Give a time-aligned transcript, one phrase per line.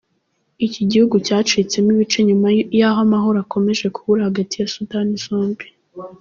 [0.65, 2.47] Iki gihugu cyacitsemo ibice nyuma
[2.79, 5.65] yaho amahoro akomereje kubura hagati ya Sudani zombi.